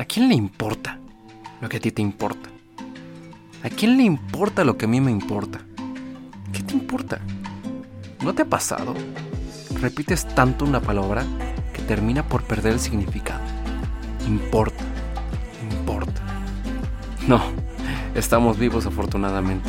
¿A 0.00 0.06
quién 0.06 0.30
le 0.30 0.34
importa 0.34 0.98
lo 1.60 1.68
que 1.68 1.76
a 1.76 1.80
ti 1.80 1.92
te 1.92 2.00
importa? 2.00 2.48
¿A 3.62 3.68
quién 3.68 3.98
le 3.98 4.02
importa 4.04 4.64
lo 4.64 4.78
que 4.78 4.86
a 4.86 4.88
mí 4.88 4.98
me 4.98 5.10
importa? 5.10 5.60
¿Qué 6.54 6.62
te 6.62 6.72
importa? 6.72 7.20
¿No 8.22 8.34
te 8.34 8.40
ha 8.40 8.44
pasado? 8.46 8.94
Repites 9.78 10.26
tanto 10.26 10.64
una 10.64 10.80
palabra 10.80 11.22
que 11.74 11.82
termina 11.82 12.26
por 12.26 12.44
perder 12.44 12.72
el 12.72 12.80
significado. 12.80 13.42
Importa, 14.26 14.82
importa. 15.70 16.22
No, 17.28 17.42
estamos 18.14 18.58
vivos 18.58 18.86
afortunadamente. 18.86 19.68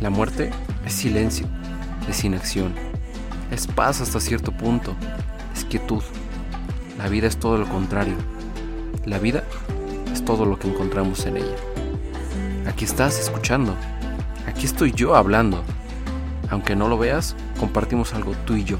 La 0.00 0.08
muerte 0.08 0.50
es 0.86 0.94
silencio, 0.94 1.46
es 2.08 2.24
inacción, 2.24 2.72
es 3.50 3.66
paz 3.66 4.00
hasta 4.00 4.18
cierto 4.18 4.50
punto, 4.52 4.96
es 5.54 5.66
quietud. 5.66 6.02
La 6.96 7.10
vida 7.10 7.26
es 7.26 7.36
todo 7.36 7.58
lo 7.58 7.68
contrario. 7.68 8.16
La 9.04 9.18
vida 9.18 9.44
es 10.12 10.24
todo 10.24 10.46
lo 10.46 10.58
que 10.58 10.68
encontramos 10.68 11.26
en 11.26 11.36
ella. 11.36 11.56
Aquí 12.66 12.84
estás 12.84 13.18
escuchando. 13.18 13.74
Aquí 14.46 14.66
estoy 14.66 14.92
yo 14.92 15.14
hablando. 15.14 15.62
Aunque 16.50 16.76
no 16.76 16.88
lo 16.88 16.98
veas, 16.98 17.36
compartimos 17.58 18.14
algo 18.14 18.32
tú 18.44 18.54
y 18.54 18.64
yo. 18.64 18.78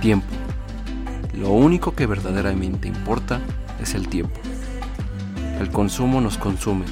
Tiempo. 0.00 0.26
Lo 1.34 1.50
único 1.50 1.94
que 1.94 2.06
verdaderamente 2.06 2.88
importa 2.88 3.40
es 3.80 3.94
el 3.94 4.08
tiempo. 4.08 4.40
El 5.60 5.70
consumo 5.70 6.20
nos 6.20 6.38
consume. 6.38 6.86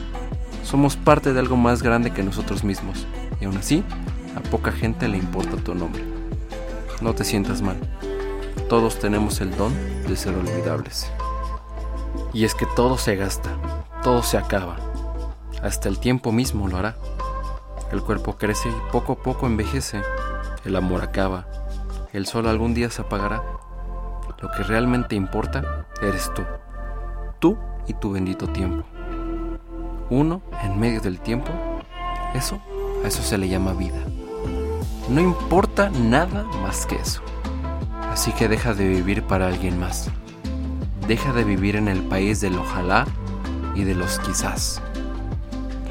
Somos 0.62 0.96
parte 0.96 1.32
de 1.32 1.40
algo 1.40 1.56
más 1.56 1.82
grande 1.82 2.10
que 2.10 2.22
nosotros 2.22 2.64
mismos. 2.64 3.06
Y 3.40 3.44
aún 3.44 3.56
así, 3.56 3.82
a 4.36 4.40
poca 4.40 4.72
gente 4.72 5.08
le 5.08 5.18
importa 5.18 5.56
tu 5.56 5.74
nombre. 5.74 6.02
No 7.00 7.14
te 7.14 7.24
sientas 7.24 7.62
mal. 7.62 7.76
Todos 8.68 8.98
tenemos 8.98 9.40
el 9.40 9.54
don 9.56 9.72
de 10.08 10.16
ser 10.16 10.34
olvidables. 10.34 11.06
Y 12.34 12.44
es 12.44 12.54
que 12.54 12.66
todo 12.66 12.98
se 12.98 13.16
gasta, 13.16 13.50
todo 14.02 14.22
se 14.22 14.36
acaba 14.36 14.76
hasta 15.64 15.88
el 15.88 15.98
tiempo 15.98 16.30
mismo 16.30 16.68
lo 16.68 16.76
hará. 16.76 16.94
El 17.90 18.02
cuerpo 18.02 18.36
crece 18.36 18.68
y 18.68 18.92
poco 18.92 19.14
a 19.14 19.16
poco 19.16 19.46
envejece. 19.46 20.02
El 20.66 20.76
amor 20.76 21.02
acaba. 21.02 21.46
El 22.12 22.26
sol 22.26 22.46
algún 22.46 22.74
día 22.74 22.90
se 22.90 23.00
apagará. 23.00 23.42
Lo 24.42 24.50
que 24.50 24.62
realmente 24.62 25.16
importa 25.16 25.86
eres 26.02 26.30
tú. 26.34 26.42
Tú 27.38 27.56
y 27.86 27.94
tu 27.94 28.12
bendito 28.12 28.46
tiempo. 28.46 28.84
Uno 30.10 30.42
en 30.62 30.78
medio 30.78 31.00
del 31.00 31.18
tiempo. 31.18 31.50
Eso, 32.34 32.60
a 33.02 33.08
eso 33.08 33.22
se 33.22 33.38
le 33.38 33.48
llama 33.48 33.72
vida. 33.72 34.00
No 35.08 35.22
importa 35.22 35.88
nada 35.88 36.44
más 36.62 36.84
que 36.84 36.96
eso. 36.96 37.22
Así 38.12 38.32
que 38.32 38.48
deja 38.48 38.74
de 38.74 38.86
vivir 38.86 39.22
para 39.22 39.46
alguien 39.46 39.80
más. 39.80 40.10
Deja 41.08 41.32
de 41.34 41.44
vivir 41.44 41.76
en 41.76 41.88
el 41.88 42.02
país 42.02 42.40
del 42.40 42.58
ojalá 42.58 43.06
y 43.74 43.84
de 43.84 43.94
los 43.94 44.18
quizás. 44.20 44.80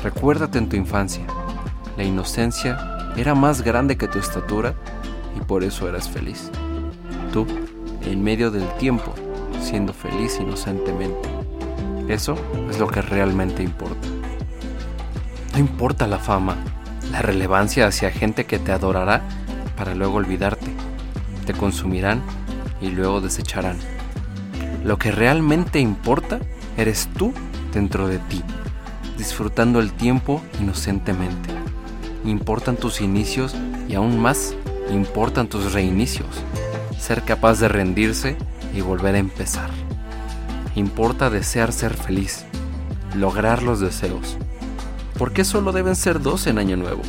Recuérdate 0.02 0.58
en 0.58 0.70
tu 0.70 0.76
infancia. 0.76 1.24
La 1.98 2.04
inocencia 2.04 3.12
era 3.16 3.36
más 3.36 3.62
grande 3.62 3.96
que 3.96 4.08
tu 4.08 4.18
estatura 4.18 4.74
y 5.38 5.42
por 5.42 5.64
eso 5.64 5.88
eras 5.88 6.10
feliz. 6.10 6.50
Tú, 7.32 7.46
en 8.02 8.24
medio 8.24 8.50
del 8.50 8.68
tiempo, 8.78 9.14
siendo 9.62 9.94
feliz 9.94 10.40
inocentemente. 10.40 11.30
Eso 12.08 12.36
es 12.70 12.80
lo 12.80 12.88
que 12.88 13.02
realmente 13.02 13.62
importa. 13.62 14.08
No 15.54 15.60
importa 15.60 16.08
la 16.08 16.18
fama, 16.18 16.58
la 17.12 17.22
relevancia 17.22 17.86
hacia 17.86 18.10
gente 18.10 18.46
que 18.46 18.58
te 18.58 18.72
adorará 18.72 19.22
para 19.78 19.94
luego 19.94 20.16
olvidarte. 20.16 20.68
Te 21.46 21.54
consumirán 21.54 22.22
y 22.82 22.90
luego 22.90 23.22
desecharán. 23.22 23.78
Lo 24.84 24.98
que 24.98 25.12
realmente 25.12 25.80
importa 25.80 26.40
eres 26.78 27.10
tú 27.18 27.34
dentro 27.74 28.08
de 28.08 28.20
ti 28.20 28.44
disfrutando 29.18 29.80
el 29.80 29.94
tiempo 29.94 30.42
inocentemente. 30.60 31.50
Importan 32.26 32.76
tus 32.76 33.02
inicios 33.02 33.56
y 33.88 33.96
aún 33.96 34.20
más 34.20 34.56
importan 34.90 35.48
tus 35.48 35.74
reinicios. 35.74 36.28
Ser 37.00 37.24
capaz 37.24 37.60
de 37.60 37.68
rendirse 37.68 38.38
y 38.74 38.82
volver 38.82 39.16
a 39.16 39.20
empezar. 39.20 39.70
Importa 40.76 41.30
desear 41.30 41.72
ser 41.72 41.94
feliz, 41.94 42.46
lograr 43.16 43.62
los 43.62 43.80
deseos. 43.80 44.38
¿Por 45.18 45.32
qué 45.32 45.44
solo 45.44 45.72
deben 45.72 45.96
ser 45.96 46.22
dos 46.22 46.48
en 46.48 46.58
Año 46.58 46.78
Nuevo? 46.78 47.02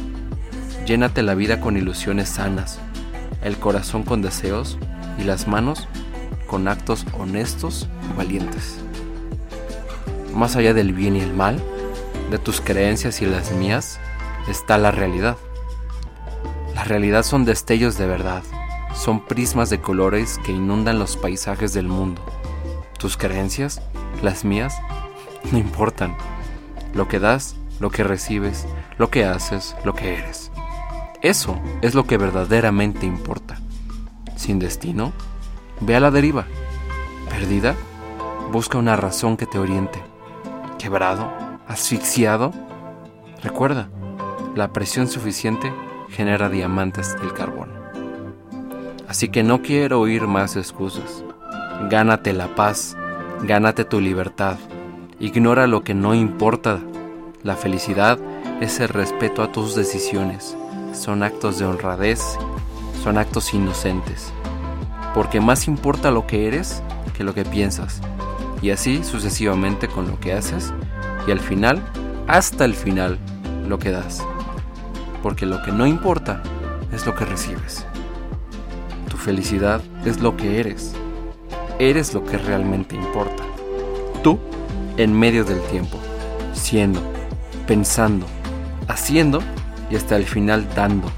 Llénate 0.87 1.23
la 1.23 1.35
vida 1.35 1.61
con 1.61 1.77
ilusiones 1.77 2.29
sanas, 2.29 2.79
el 3.43 3.57
corazón 3.57 4.03
con 4.03 4.21
deseos 4.21 4.79
y 5.19 5.25
las 5.25 5.49
manos 5.49 5.89
con 6.47 6.69
actos 6.69 7.07
honestos 7.19 7.89
y 8.11 8.17
valientes. 8.17 8.79
Más 10.35 10.57
allá 10.57 10.75
del 10.75 10.93
bien 10.93 11.17
y 11.17 11.21
el 11.21 11.33
mal, 11.33 11.63
de 12.31 12.39
tus 12.39 12.61
creencias 12.61 13.23
y 13.23 13.27
las 13.27 13.53
mías 13.53 14.01
está 14.49 14.79
la 14.79 14.91
realidad. 14.91 15.37
La 16.75 16.85
realidad 16.85 17.23
son 17.23 17.45
destellos 17.45 17.97
de 17.99 18.07
verdad, 18.07 18.43
son 18.95 19.25
prismas 19.25 19.71
de 19.71 19.81
colores 19.81 20.41
que 20.45 20.53
inundan 20.53 20.99
los 20.99 21.17
paisajes 21.17 21.73
del 21.73 21.89
mundo. 21.89 22.23
Tus 22.99 23.17
creencias, 23.17 23.81
las 24.23 24.45
mías, 24.45 24.77
no 25.53 25.59
importan. 25.59 26.17
Lo 26.95 27.09
que 27.09 27.19
das, 27.19 27.57
lo 27.81 27.91
que 27.91 28.05
recibes, 28.05 28.67
lo 28.99 29.11
que 29.11 29.25
haces, 29.25 29.77
lo 29.85 29.95
que 29.95 30.15
eres. 30.15 30.51
Eso 31.23 31.59
es 31.83 31.95
lo 31.95 32.07
que 32.07 32.19
verdaderamente 32.19 33.07
importa. 33.07 33.59
Sin 34.37 34.59
destino, 34.59 35.13
ve 35.81 35.97
a 35.97 36.01
la 36.01 36.11
deriva. 36.11 36.47
Perdida, 37.29 37.75
busca 38.53 38.79
una 38.79 38.97
razón 38.97 39.37
que 39.37 39.47
te 39.47 39.59
oriente. 39.59 40.03
Quebrado, 40.79 41.33
asfixiado, 41.67 42.53
recuerda, 43.43 43.89
la 44.55 44.73
presión 44.73 45.09
suficiente 45.09 45.73
genera 46.11 46.49
diamantes 46.49 47.19
del 47.21 47.33
carbón. 47.33 47.71
Así 49.09 49.29
que 49.29 49.43
no 49.43 49.63
quiero 49.63 50.01
oír 50.01 50.27
más 50.27 50.57
excusas. 50.57 51.25
Gánate 51.91 52.33
la 52.33 52.55
paz, 52.55 52.97
gánate 53.43 53.85
tu 53.85 54.01
libertad. 54.01 54.57
Ignora 55.21 55.67
lo 55.67 55.83
que 55.85 55.95
no 55.95 56.15
importa. 56.15 56.81
La 57.43 57.57
felicidad 57.57 58.19
es 58.61 58.81
el 58.81 58.89
respeto 58.89 59.43
a 59.43 59.53
tus 59.53 59.75
decisiones. 59.75 60.57
Son 60.93 61.23
actos 61.23 61.59
de 61.59 61.67
honradez, 61.67 62.23
son 63.03 63.19
actos 63.19 63.53
inocentes. 63.53 64.33
Porque 65.15 65.41
más 65.41 65.69
importa 65.69 66.11
lo 66.11 66.27
que 66.27 66.49
eres 66.49 66.83
que 67.15 67.25
lo 67.25 67.33
que 67.33 67.45
piensas. 67.45 68.01
Y 68.61 68.71
así 68.71 69.03
sucesivamente 69.05 69.89
con 69.89 70.07
lo 70.07 70.21
que 70.21 70.35
haces 70.35 70.73
y 71.27 71.31
al 71.31 71.41
final, 71.41 71.83
hasta 72.27 72.67
el 72.67 72.75
final, 72.75 73.19
lo 73.67 73.79
que 73.79 73.91
das. 73.91 74.23
Porque 75.23 75.47
lo 75.47 75.63
que 75.63 75.73
no 75.73 75.87
importa 75.87 76.43
es 76.93 77.07
lo 77.07 77.15
que 77.15 77.25
recibes. 77.25 77.87
Tu 79.09 79.17
felicidad 79.17 79.81
es 80.05 80.21
lo 80.21 80.37
que 80.37 80.61
eres. 80.61 80.93
Eres 81.79 82.13
lo 82.13 82.25
que 82.25 82.37
realmente 82.37 82.95
importa. 82.95 83.43
Tú 84.23 84.39
en 84.97 85.19
medio 85.19 85.45
del 85.45 85.61
tiempo, 85.63 85.99
siendo, 86.53 87.01
pensando, 87.67 88.27
haciendo 88.87 89.43
y 89.91 89.97
hasta 89.97 90.17
el 90.17 90.25
final 90.25 90.67
dando. 90.75 91.09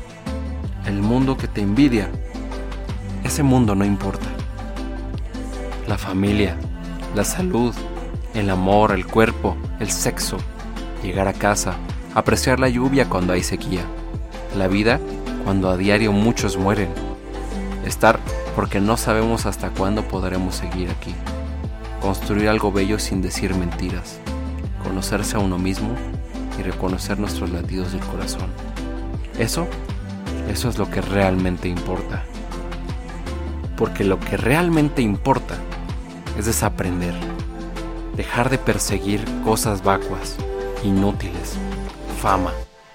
El 0.87 1.03
mundo 1.03 1.37
que 1.37 1.49
te 1.49 1.61
envidia, 1.61 2.11
ese 3.27 3.43
mundo 3.43 3.75
no 3.75 3.85
importa. 3.85 4.27
La 5.87 5.99
familia, 5.99 6.57
la 7.15 7.25
salud, 7.25 7.75
el 8.35 8.51
amor, 8.51 8.93
el 8.93 9.07
cuerpo, 9.07 9.57
el 9.81 9.91
sexo, 9.91 10.39
llegar 11.03 11.29
a 11.29 11.33
casa, 11.33 11.75
apreciar 12.15 12.61
la 12.61 12.69
lluvia 12.69 13.09
cuando 13.09 13.33
hay 13.33 13.43
sequía, 13.43 13.83
la 14.57 14.69
vida 14.69 15.01
cuando 15.45 15.71
a 15.71 15.77
diario 15.77 16.13
muchos 16.13 16.57
mueren, 16.57 16.89
estar 17.85 18.21
porque 18.55 18.81
no 18.81 18.97
sabemos 18.97 19.45
hasta 19.45 19.71
cuándo 19.71 20.03
podremos 20.07 20.55
seguir 20.55 20.91
aquí, 20.91 21.15
construir 22.01 22.49
algo 22.49 22.73
bello 22.73 22.99
sin 22.99 23.23
decir 23.23 23.55
mentiras, 23.55 24.19
conocerse 24.83 25.37
a 25.37 25.41
uno 25.41 25.59
mismo 25.59 25.95
y 26.59 26.63
reconocer 26.63 27.19
nuestros 27.19 27.51
latidos 27.51 27.93
del 27.93 28.01
corazón. 28.03 28.51
Eso, 29.39 29.67
eso 30.49 30.69
es 30.69 30.79
lo 30.79 30.89
que 30.91 31.01
realmente 31.01 31.69
importa. 31.69 32.25
Porque 33.77 34.05
lo 34.05 34.19
que 34.19 34.37
realmente 34.37 35.03
importa 35.03 35.57
es 36.39 36.47
desaprender 36.47 37.15
dejar 38.17 38.49
de 38.49 38.57
perseguir 38.57 39.23
cosas 39.45 39.85
vacuas, 39.85 40.37
inútiles, 40.83 41.59
fama, 42.19 42.53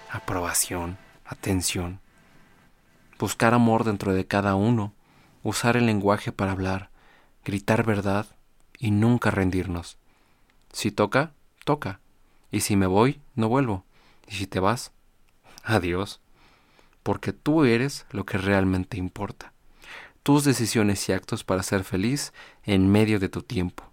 aprobación, 0.10 0.98
atención, 1.26 2.00
buscar 3.20 3.54
amor 3.54 3.84
dentro 3.84 4.14
de 4.14 4.26
cada 4.26 4.56
uno, 4.56 4.94
usar 5.44 5.78
el 5.78 5.86
lenguaje 5.86 6.32
para 6.32 6.54
hablar, 6.54 6.90
gritar 7.46 7.86
verdad 7.86 8.26
y 8.80 8.90
nunca 8.90 9.30
rendirnos. 9.30 10.00
Si 10.74 10.90
toca, 10.90 11.34
toca, 11.66 12.00
y 12.52 12.62
si 12.62 12.76
me 12.76 12.88
voy, 12.88 13.22
no 13.36 13.48
vuelvo, 13.48 13.86
y 14.28 14.34
si 14.34 14.48
te 14.48 14.60
vas, 14.60 14.92
adiós, 15.64 16.20
porque 17.04 17.32
tú 17.32 17.64
eres 17.64 18.08
lo 18.10 18.26
que 18.26 18.40
realmente 18.40 18.98
importa, 18.98 19.51
tus 20.24 20.44
decisiones 20.44 21.08
y 21.10 21.14
actos 21.14 21.44
para 21.44 21.64
ser 21.64 21.84
feliz 21.84 22.34
en 22.64 22.92
medio 22.92 23.20
de 23.20 23.30
tu 23.30 23.42
tiempo, 23.42 23.92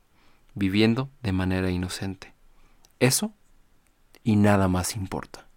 viviendo 0.54 1.10
de 1.22 1.32
manera 1.32 1.70
inocente. 1.70 2.34
Eso 3.00 3.32
y 4.22 4.36
nada 4.36 4.68
más 4.68 4.96
importa. 4.96 5.47